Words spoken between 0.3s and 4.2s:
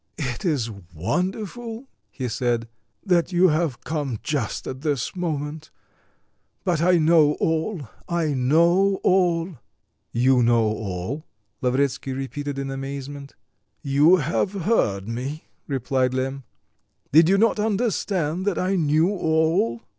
is wonderful," he said, "that you have come